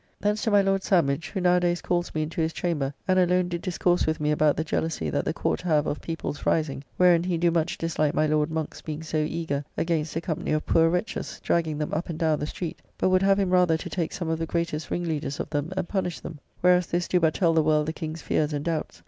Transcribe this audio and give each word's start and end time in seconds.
Thence 0.19 0.41
to 0.45 0.49
my 0.49 0.63
Lord 0.63 0.81
Sandwich, 0.81 1.29
who 1.29 1.39
now 1.41 1.57
a 1.57 1.59
days 1.59 1.79
calls 1.79 2.15
me 2.15 2.23
into 2.23 2.41
his 2.41 2.53
chamber, 2.53 2.91
and 3.07 3.19
alone 3.19 3.49
did 3.49 3.61
discourse 3.61 4.07
with 4.07 4.19
me 4.19 4.31
about 4.31 4.57
the 4.57 4.63
jealousy 4.63 5.11
that 5.11 5.25
the 5.25 5.31
Court 5.31 5.61
have 5.61 5.85
of 5.85 6.01
people's 6.01 6.43
rising; 6.43 6.83
wherein 6.97 7.21
he 7.23 7.37
do 7.37 7.51
much 7.51 7.77
dislike 7.77 8.15
my 8.15 8.25
Lord 8.25 8.49
Monk's 8.49 8.81
being 8.81 9.03
so 9.03 9.17
eager 9.19 9.63
against 9.77 10.15
a 10.15 10.21
company 10.21 10.53
of 10.53 10.65
poor 10.65 10.89
wretches, 10.89 11.39
dragging 11.43 11.77
them 11.77 11.93
up 11.93 12.09
and 12.09 12.17
down 12.17 12.39
the 12.39 12.47
street; 12.47 12.81
but 12.97 13.09
would 13.09 13.21
have 13.21 13.37
him 13.37 13.51
rather 13.51 13.77
to 13.77 13.89
take 13.91 14.11
some 14.11 14.27
of 14.27 14.39
the 14.39 14.47
greatest 14.47 14.89
ringleaders 14.89 15.39
of 15.39 15.51
them, 15.51 15.71
and 15.77 15.87
punish 15.87 16.19
them; 16.19 16.39
whereas 16.61 16.87
this 16.87 17.07
do 17.07 17.19
but 17.19 17.35
tell 17.35 17.53
the 17.53 17.61
world 17.61 17.85
the 17.85 17.93
King's 17.93 18.23
fears 18.23 18.53
and 18.53 18.65
doubts. 18.65 18.99